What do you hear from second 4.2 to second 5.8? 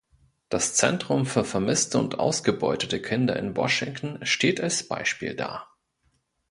steht als Beispiel da.